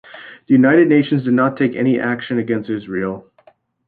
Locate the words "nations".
0.87-1.25